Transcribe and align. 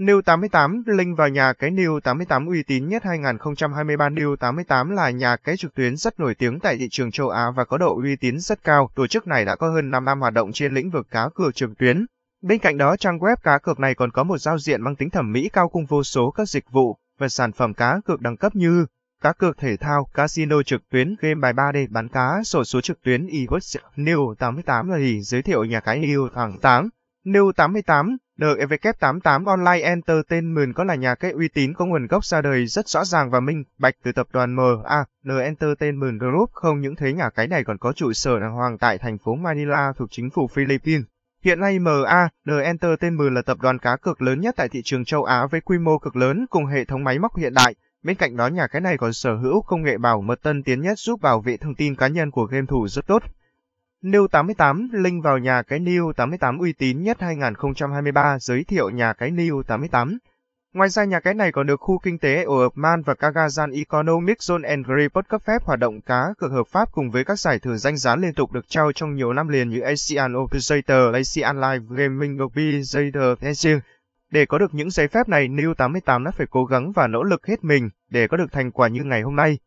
New 0.00 0.22
88 0.22 0.82
link 0.86 1.18
vào 1.18 1.28
nhà 1.28 1.52
cái 1.52 1.70
New 1.70 2.00
88 2.00 2.46
uy 2.46 2.62
tín 2.62 2.88
nhất 2.88 3.04
2023 3.04 4.08
New 4.08 4.36
88 4.36 4.90
là 4.90 5.10
nhà 5.10 5.36
cái 5.36 5.56
trực 5.56 5.74
tuyến 5.74 5.96
rất 5.96 6.20
nổi 6.20 6.34
tiếng 6.34 6.60
tại 6.60 6.76
thị 6.76 6.88
trường 6.90 7.10
châu 7.10 7.28
Á 7.28 7.50
và 7.50 7.64
có 7.64 7.78
độ 7.78 8.00
uy 8.02 8.16
tín 8.16 8.40
rất 8.40 8.64
cao. 8.64 8.90
Tổ 8.94 9.06
chức 9.06 9.26
này 9.26 9.44
đã 9.44 9.56
có 9.56 9.70
hơn 9.70 9.90
5 9.90 10.04
năm 10.04 10.20
hoạt 10.20 10.32
động 10.32 10.52
trên 10.52 10.74
lĩnh 10.74 10.90
vực 10.90 11.06
cá 11.10 11.28
cược 11.34 11.54
trực 11.54 11.70
tuyến. 11.78 12.06
Bên 12.42 12.58
cạnh 12.58 12.78
đó, 12.78 12.96
trang 12.96 13.18
web 13.18 13.36
cá 13.42 13.58
cược 13.58 13.80
này 13.80 13.94
còn 13.94 14.10
có 14.10 14.24
một 14.24 14.38
giao 14.38 14.58
diện 14.58 14.82
mang 14.82 14.96
tính 14.96 15.10
thẩm 15.10 15.32
mỹ 15.32 15.50
cao 15.52 15.68
cùng 15.68 15.86
vô 15.86 16.02
số 16.02 16.30
các 16.30 16.48
dịch 16.48 16.70
vụ 16.70 16.96
và 17.18 17.28
sản 17.28 17.52
phẩm 17.52 17.74
cá 17.74 18.00
cược 18.04 18.20
đẳng 18.20 18.36
cấp 18.36 18.56
như 18.56 18.86
cá 19.22 19.32
cược 19.32 19.58
thể 19.58 19.76
thao, 19.76 20.04
casino 20.14 20.62
trực 20.62 20.88
tuyến, 20.90 21.16
game 21.20 21.40
bài 21.40 21.52
3D, 21.52 21.86
bán 21.90 22.08
cá, 22.08 22.42
sổ 22.44 22.64
số 22.64 22.80
trực 22.80 23.02
tuyến, 23.02 23.26
eWorks, 23.26 23.78
New 23.96 24.34
88 24.34 24.88
là 24.90 24.98
gì? 24.98 25.20
giới 25.20 25.42
thiệu 25.42 25.64
nhà 25.64 25.80
cái 25.80 26.00
New 26.00 26.28
88. 26.28 26.88
New 27.24 27.52
88, 27.52 28.16
NEVK88 28.40 29.46
Online 29.46 29.80
Entertainment 29.80 30.74
có 30.74 30.84
là 30.84 30.94
nhà 30.94 31.14
cái 31.14 31.30
uy 31.30 31.48
tín 31.48 31.74
có 31.74 31.84
nguồn 31.84 32.06
gốc 32.06 32.24
ra 32.24 32.42
đời 32.42 32.66
rất 32.66 32.88
rõ 32.88 33.04
ràng 33.04 33.30
và 33.30 33.40
minh 33.40 33.64
bạch 33.78 33.94
từ 34.02 34.12
tập 34.12 34.26
đoàn 34.32 34.56
MA, 34.56 35.04
N 35.24 35.38
Entertainment 35.38 36.20
Group 36.20 36.50
không 36.52 36.80
những 36.80 36.96
thế 36.96 37.12
nhà 37.12 37.30
cái 37.30 37.46
này 37.46 37.64
còn 37.64 37.78
có 37.78 37.92
trụ 37.92 38.12
sở 38.12 38.40
đàng 38.40 38.52
hoàng 38.52 38.78
tại 38.78 38.98
thành 38.98 39.18
phố 39.18 39.34
Manila 39.34 39.92
thuộc 39.96 40.08
chính 40.10 40.30
phủ 40.30 40.48
Philippines. 40.54 41.04
Hiện 41.44 41.60
nay 41.60 41.78
MA, 41.78 42.28
N 42.48 42.58
Entertainment 42.62 43.32
là 43.32 43.42
tập 43.42 43.58
đoàn 43.60 43.78
cá 43.78 43.96
cược 43.96 44.22
lớn 44.22 44.40
nhất 44.40 44.54
tại 44.56 44.68
thị 44.68 44.82
trường 44.84 45.04
châu 45.04 45.24
Á 45.24 45.46
với 45.46 45.60
quy 45.60 45.78
mô 45.78 45.98
cực 45.98 46.16
lớn 46.16 46.46
cùng 46.50 46.66
hệ 46.66 46.84
thống 46.84 47.04
máy 47.04 47.18
móc 47.18 47.36
hiện 47.36 47.54
đại. 47.54 47.74
Bên 48.02 48.16
cạnh 48.16 48.36
đó 48.36 48.46
nhà 48.46 48.66
cái 48.66 48.80
này 48.80 48.96
còn 48.98 49.12
sở 49.12 49.34
hữu 49.36 49.62
công 49.62 49.82
nghệ 49.82 49.98
bảo 49.98 50.20
mật 50.20 50.42
tân 50.42 50.62
tiến 50.62 50.80
nhất 50.80 50.98
giúp 50.98 51.20
bảo 51.22 51.40
vệ 51.40 51.56
thông 51.56 51.74
tin 51.74 51.94
cá 51.94 52.08
nhân 52.08 52.30
của 52.30 52.44
game 52.44 52.66
thủ 52.66 52.88
rất 52.88 53.06
tốt. 53.06 53.22
New 54.02 54.28
88 54.28 54.88
link 54.92 55.24
vào 55.24 55.38
nhà 55.38 55.62
cái 55.62 55.80
New 55.80 56.12
88 56.12 56.58
uy 56.58 56.72
tín 56.72 57.02
nhất 57.02 57.20
2023 57.20 58.38
giới 58.38 58.64
thiệu 58.64 58.90
nhà 58.90 59.12
cái 59.12 59.30
New 59.30 59.62
88. 59.62 60.18
Ngoài 60.74 60.88
ra 60.88 61.04
nhà 61.04 61.20
cái 61.20 61.34
này 61.34 61.52
còn 61.52 61.66
được 61.66 61.80
khu 61.80 61.98
kinh 61.98 62.18
tế 62.18 62.44
Oman 62.44 63.02
và 63.02 63.14
Kagazan 63.14 63.76
Economic 63.76 64.38
Zone 64.38 64.68
and 64.68 64.86
Report 64.86 65.28
cấp 65.28 65.42
phép 65.46 65.62
hoạt 65.64 65.78
động 65.78 66.00
cá 66.00 66.28
cược 66.38 66.50
hợp 66.52 66.66
pháp 66.68 66.92
cùng 66.92 67.10
với 67.10 67.24
các 67.24 67.38
giải 67.38 67.58
thưởng 67.58 67.78
danh 67.78 67.96
giá 67.96 68.16
liên 68.16 68.34
tục 68.34 68.52
được 68.52 68.68
trao 68.68 68.92
trong 68.92 69.14
nhiều 69.14 69.32
năm 69.32 69.48
liền 69.48 69.68
như 69.68 69.80
ASEAN 69.80 70.36
Operator, 70.36 71.14
ASEAN 71.14 71.60
Live 71.60 71.84
Gaming 71.88 72.42
Operator, 72.42 73.38
etc. 73.40 73.84
Để 74.30 74.46
có 74.46 74.58
được 74.58 74.74
những 74.74 74.90
giấy 74.90 75.08
phép 75.08 75.28
này, 75.28 75.48
New 75.48 75.74
88 75.74 76.24
đã 76.24 76.30
phải 76.30 76.46
cố 76.50 76.64
gắng 76.64 76.92
và 76.92 77.06
nỗ 77.06 77.22
lực 77.22 77.46
hết 77.46 77.64
mình 77.64 77.90
để 78.10 78.28
có 78.28 78.36
được 78.36 78.52
thành 78.52 78.70
quả 78.70 78.88
như 78.88 79.04
ngày 79.04 79.22
hôm 79.22 79.36
nay. 79.36 79.58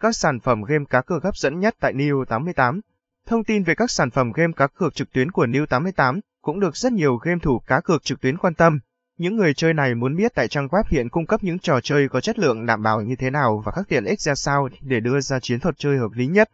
Các 0.00 0.16
sản 0.16 0.40
phẩm 0.40 0.62
game 0.62 0.84
cá 0.90 1.02
cược 1.02 1.24
hấp 1.24 1.36
dẫn 1.36 1.60
nhất 1.60 1.74
tại 1.80 1.92
New 1.92 2.24
88 2.24 2.80
Thông 3.28 3.44
tin 3.44 3.62
về 3.62 3.74
các 3.74 3.90
sản 3.90 4.10
phẩm 4.10 4.32
game 4.32 4.52
cá 4.56 4.66
cược 4.66 4.94
trực 4.94 5.12
tuyến 5.12 5.30
của 5.30 5.46
New 5.46 5.66
88 5.66 6.20
cũng 6.42 6.60
được 6.60 6.76
rất 6.76 6.92
nhiều 6.92 7.16
game 7.16 7.38
thủ 7.42 7.58
cá 7.66 7.80
cược 7.80 8.04
trực 8.04 8.20
tuyến 8.20 8.36
quan 8.36 8.54
tâm. 8.54 8.78
Những 9.18 9.36
người 9.36 9.54
chơi 9.54 9.74
này 9.74 9.94
muốn 9.94 10.16
biết 10.16 10.34
tại 10.34 10.48
trang 10.48 10.68
web 10.68 10.82
hiện 10.88 11.08
cung 11.08 11.26
cấp 11.26 11.44
những 11.44 11.58
trò 11.58 11.80
chơi 11.80 12.08
có 12.08 12.20
chất 12.20 12.38
lượng 12.38 12.66
đảm 12.66 12.82
bảo 12.82 13.00
như 13.00 13.16
thế 13.16 13.30
nào 13.30 13.62
và 13.64 13.72
các 13.72 13.88
tiện 13.88 14.04
ích 14.04 14.20
ra 14.20 14.34
sao 14.34 14.68
để 14.80 15.00
đưa 15.00 15.20
ra 15.20 15.40
chiến 15.40 15.60
thuật 15.60 15.78
chơi 15.78 15.98
hợp 15.98 16.12
lý 16.14 16.26
nhất. 16.26 16.50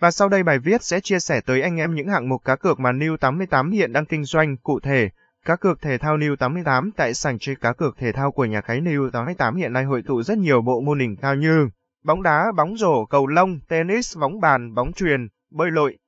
Và 0.00 0.10
sau 0.10 0.28
đây 0.28 0.42
bài 0.42 0.58
viết 0.58 0.82
sẽ 0.82 1.00
chia 1.00 1.18
sẻ 1.18 1.40
tới 1.40 1.62
anh 1.62 1.76
em 1.76 1.94
những 1.94 2.08
hạng 2.08 2.28
mục 2.28 2.44
cá 2.44 2.56
cược 2.56 2.80
mà 2.80 2.92
New 2.92 3.16
88 3.16 3.70
hiện 3.70 3.92
đang 3.92 4.06
kinh 4.06 4.24
doanh 4.24 4.56
cụ 4.56 4.80
thể. 4.80 5.10
Cá 5.44 5.56
cược 5.56 5.82
thể 5.82 5.98
thao 5.98 6.18
New 6.18 6.36
88 6.36 6.90
tại 6.96 7.14
sảnh 7.14 7.38
chơi 7.38 7.56
cá 7.56 7.72
cược 7.72 7.98
thể 7.98 8.12
thao 8.12 8.32
của 8.32 8.44
nhà 8.44 8.60
cái 8.60 8.80
New 8.80 9.10
88 9.10 9.56
hiện 9.56 9.72
nay 9.72 9.84
hội 9.84 10.02
tụ 10.06 10.22
rất 10.22 10.38
nhiều 10.38 10.62
bộ 10.62 10.80
môn 10.80 10.98
đỉnh 10.98 11.16
cao 11.16 11.34
như 11.34 11.68
bóng 12.04 12.22
đá, 12.22 12.52
bóng 12.56 12.76
rổ, 12.76 13.04
cầu 13.04 13.26
lông, 13.26 13.60
tennis, 13.68 14.18
bóng 14.18 14.40
bàn, 14.40 14.74
bóng 14.74 14.92
truyền, 14.92 15.28
bơi 15.50 15.70
lội, 15.70 15.98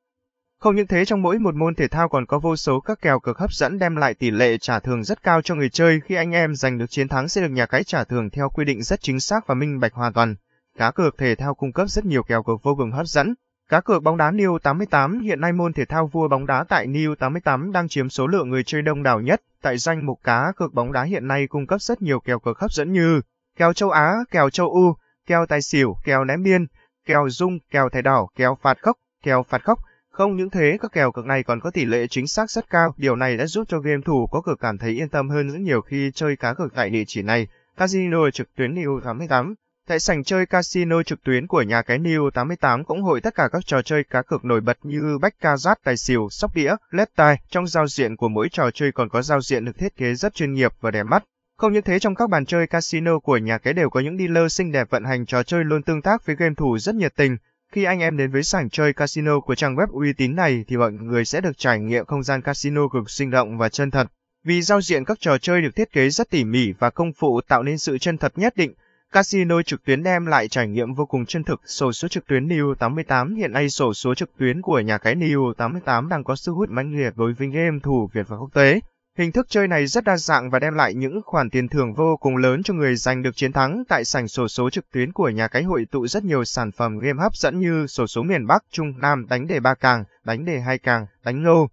không 0.60 0.76
những 0.76 0.86
thế 0.86 1.04
trong 1.04 1.22
mỗi 1.22 1.38
một 1.38 1.54
môn 1.54 1.74
thể 1.74 1.88
thao 1.88 2.08
còn 2.08 2.26
có 2.26 2.38
vô 2.38 2.56
số 2.56 2.80
các 2.80 2.98
kèo 3.02 3.20
cực 3.20 3.38
hấp 3.38 3.52
dẫn 3.52 3.78
đem 3.78 3.96
lại 3.96 4.14
tỷ 4.14 4.30
lệ 4.30 4.58
trả 4.58 4.78
thưởng 4.78 5.04
rất 5.04 5.22
cao 5.22 5.42
cho 5.42 5.54
người 5.54 5.68
chơi 5.68 6.00
khi 6.04 6.14
anh 6.14 6.30
em 6.30 6.54
giành 6.54 6.78
được 6.78 6.90
chiến 6.90 7.08
thắng 7.08 7.28
sẽ 7.28 7.40
được 7.40 7.48
nhà 7.48 7.66
cái 7.66 7.84
trả 7.84 8.04
thưởng 8.04 8.30
theo 8.30 8.48
quy 8.48 8.64
định 8.64 8.82
rất 8.82 9.00
chính 9.02 9.20
xác 9.20 9.46
và 9.46 9.54
minh 9.54 9.80
bạch 9.80 9.92
hoàn 9.92 10.12
toàn. 10.12 10.34
Cá 10.78 10.90
cược 10.90 11.18
thể 11.18 11.34
thao 11.34 11.54
cung 11.54 11.72
cấp 11.72 11.88
rất 11.88 12.04
nhiều 12.04 12.22
kèo 12.22 12.42
cực 12.42 12.62
vô 12.62 12.74
cùng 12.74 12.92
hấp 12.92 13.06
dẫn. 13.06 13.34
Cá 13.70 13.80
cược 13.80 14.02
bóng 14.02 14.16
đá 14.16 14.30
New 14.30 14.58
88 14.58 15.20
hiện 15.20 15.40
nay 15.40 15.52
môn 15.52 15.72
thể 15.72 15.84
thao 15.84 16.06
vua 16.06 16.28
bóng 16.28 16.46
đá 16.46 16.64
tại 16.68 16.86
New 16.86 17.14
88 17.14 17.72
đang 17.72 17.88
chiếm 17.88 18.08
số 18.08 18.26
lượng 18.26 18.50
người 18.50 18.62
chơi 18.64 18.82
đông 18.82 19.02
đảo 19.02 19.20
nhất. 19.20 19.42
Tại 19.62 19.78
danh 19.78 20.06
mục 20.06 20.20
cá 20.24 20.52
cược 20.56 20.74
bóng 20.74 20.92
đá 20.92 21.02
hiện 21.02 21.28
nay 21.28 21.46
cung 21.46 21.66
cấp 21.66 21.82
rất 21.82 22.02
nhiều 22.02 22.20
kèo 22.20 22.38
cực 22.38 22.58
hấp 22.58 22.72
dẫn 22.72 22.92
như 22.92 23.20
kèo 23.56 23.72
châu 23.72 23.90
Á, 23.90 24.14
kèo 24.30 24.50
châu 24.50 24.70
U, 24.70 24.94
kèo 25.26 25.46
tài 25.46 25.62
xỉu, 25.62 25.96
kèo 26.04 26.24
ném 26.24 26.42
biên, 26.42 26.66
kèo 27.06 27.28
dung, 27.28 27.58
kèo 27.70 27.88
thẻ 27.88 28.02
đỏ, 28.02 28.26
kèo 28.36 28.58
phạt 28.62 28.78
khốc, 28.82 28.96
kèo 29.22 29.42
phạt 29.42 29.64
khốc, 29.64 29.78
không 30.20 30.36
những 30.36 30.50
thế, 30.50 30.78
các 30.80 30.92
kèo 30.92 31.12
cược 31.12 31.26
này 31.26 31.42
còn 31.42 31.60
có 31.60 31.70
tỷ 31.70 31.84
lệ 31.84 32.06
chính 32.06 32.26
xác 32.26 32.50
rất 32.50 32.70
cao. 32.70 32.94
Điều 32.96 33.16
này 33.16 33.36
đã 33.36 33.46
giúp 33.46 33.64
cho 33.68 33.78
game 33.78 34.02
thủ 34.04 34.26
có 34.26 34.40
cược 34.40 34.60
cảm 34.60 34.78
thấy 34.78 34.90
yên 34.90 35.08
tâm 35.08 35.28
hơn 35.28 35.50
rất 35.50 35.58
nhiều 35.60 35.80
khi 35.80 36.10
chơi 36.14 36.36
cá 36.36 36.54
cược 36.54 36.74
tại 36.74 36.90
địa 36.90 37.04
chỉ 37.06 37.22
này. 37.22 37.46
Casino 37.76 38.30
trực 38.30 38.54
tuyến 38.56 38.74
New 38.74 39.00
88 39.00 39.54
Tại 39.88 40.00
sảnh 40.00 40.24
chơi 40.24 40.46
casino 40.46 41.02
trực 41.02 41.22
tuyến 41.24 41.46
của 41.46 41.62
nhà 41.62 41.82
cái 41.82 41.98
New 41.98 42.30
88 42.30 42.84
cũng 42.84 43.02
hội 43.02 43.20
tất 43.20 43.34
cả 43.34 43.48
các 43.52 43.66
trò 43.66 43.82
chơi 43.82 44.04
cá 44.04 44.22
cược 44.22 44.44
nổi 44.44 44.60
bật 44.60 44.78
như 44.82 45.18
bách 45.20 45.34
ca 45.40 45.56
rát, 45.56 45.78
tài 45.84 45.96
xỉu, 45.96 46.28
sóc 46.30 46.54
đĩa, 46.54 46.74
lết 46.90 47.16
tài. 47.16 47.40
Trong 47.50 47.66
giao 47.66 47.86
diện 47.86 48.16
của 48.16 48.28
mỗi 48.28 48.48
trò 48.52 48.70
chơi 48.70 48.92
còn 48.92 49.08
có 49.08 49.22
giao 49.22 49.40
diện 49.40 49.64
được 49.64 49.78
thiết 49.78 49.96
kế 49.96 50.14
rất 50.14 50.34
chuyên 50.34 50.52
nghiệp 50.52 50.72
và 50.80 50.90
đẹp 50.90 51.04
mắt. 51.04 51.24
Không 51.56 51.72
những 51.72 51.82
thế 51.82 51.98
trong 51.98 52.14
các 52.14 52.30
bàn 52.30 52.46
chơi 52.46 52.66
casino 52.66 53.18
của 53.18 53.36
nhà 53.36 53.58
cái 53.58 53.72
đều 53.72 53.90
có 53.90 54.00
những 54.00 54.18
dealer 54.18 54.52
xinh 54.52 54.72
đẹp 54.72 54.90
vận 54.90 55.04
hành 55.04 55.26
trò 55.26 55.42
chơi 55.42 55.64
luôn 55.64 55.82
tương 55.82 56.02
tác 56.02 56.26
với 56.26 56.36
game 56.36 56.54
thủ 56.54 56.78
rất 56.78 56.94
nhiệt 56.94 57.16
tình. 57.16 57.36
Khi 57.72 57.84
anh 57.84 58.00
em 58.00 58.16
đến 58.16 58.30
với 58.30 58.42
sảnh 58.42 58.70
chơi 58.70 58.92
casino 58.92 59.40
của 59.40 59.54
trang 59.54 59.76
web 59.76 59.86
uy 59.92 60.12
tín 60.12 60.36
này 60.36 60.64
thì 60.68 60.76
mọi 60.76 60.92
người 60.92 61.24
sẽ 61.24 61.40
được 61.40 61.58
trải 61.58 61.80
nghiệm 61.80 62.04
không 62.04 62.22
gian 62.22 62.42
casino 62.42 62.88
cực 62.88 63.10
sinh 63.10 63.30
động 63.30 63.58
và 63.58 63.68
chân 63.68 63.90
thật. 63.90 64.06
Vì 64.44 64.62
giao 64.62 64.80
diện 64.80 65.04
các 65.04 65.20
trò 65.20 65.38
chơi 65.38 65.62
được 65.62 65.76
thiết 65.76 65.92
kế 65.92 66.10
rất 66.10 66.30
tỉ 66.30 66.44
mỉ 66.44 66.72
và 66.78 66.90
công 66.90 67.12
phu 67.12 67.40
tạo 67.48 67.62
nên 67.62 67.78
sự 67.78 67.98
chân 67.98 68.18
thật 68.18 68.32
nhất 68.36 68.56
định, 68.56 68.74
casino 69.12 69.62
trực 69.62 69.84
tuyến 69.84 70.02
đem 70.02 70.26
lại 70.26 70.48
trải 70.48 70.68
nghiệm 70.68 70.94
vô 70.94 71.06
cùng 71.06 71.26
chân 71.26 71.44
thực. 71.44 71.60
Sổ 71.66 71.92
số 71.92 72.08
trực 72.08 72.26
tuyến 72.26 72.48
New 72.48 72.74
88 72.74 73.34
hiện 73.34 73.52
nay 73.52 73.70
sổ 73.70 73.94
số 73.94 74.14
trực 74.14 74.30
tuyến 74.38 74.62
của 74.62 74.80
nhà 74.80 74.98
cái 74.98 75.14
New 75.14 75.52
88 75.52 76.08
đang 76.08 76.24
có 76.24 76.36
sức 76.36 76.52
hút 76.52 76.70
mãnh 76.70 76.96
liệt 76.96 77.12
đối 77.16 77.32
với 77.32 77.48
game 77.48 77.78
thủ 77.82 78.10
Việt 78.12 78.28
và 78.28 78.36
quốc 78.36 78.50
tế. 78.54 78.80
Hình 79.18 79.32
thức 79.32 79.46
chơi 79.48 79.68
này 79.68 79.86
rất 79.86 80.04
đa 80.04 80.16
dạng 80.16 80.50
và 80.50 80.58
đem 80.58 80.74
lại 80.74 80.94
những 80.94 81.20
khoản 81.24 81.50
tiền 81.50 81.68
thưởng 81.68 81.94
vô 81.94 82.16
cùng 82.16 82.36
lớn 82.36 82.62
cho 82.62 82.74
người 82.74 82.96
giành 82.96 83.22
được 83.22 83.36
chiến 83.36 83.52
thắng. 83.52 83.82
Tại 83.88 84.04
sảnh 84.04 84.28
sổ 84.28 84.48
số 84.48 84.70
trực 84.70 84.90
tuyến 84.92 85.12
của 85.12 85.28
nhà 85.28 85.48
cái 85.48 85.62
hội 85.62 85.86
tụ 85.90 86.06
rất 86.06 86.24
nhiều 86.24 86.44
sản 86.44 86.72
phẩm 86.72 86.98
game 86.98 87.22
hấp 87.22 87.36
dẫn 87.36 87.60
như 87.60 87.86
sổ 87.86 88.06
số 88.06 88.22
miền 88.22 88.46
Bắc, 88.46 88.64
Trung, 88.70 88.92
Nam, 88.98 89.26
đánh 89.28 89.46
đề 89.46 89.60
ba 89.60 89.74
càng, 89.74 90.04
đánh 90.24 90.44
đề 90.44 90.60
hai 90.60 90.78
càng, 90.78 91.06
đánh 91.24 91.44
lô, 91.44 91.68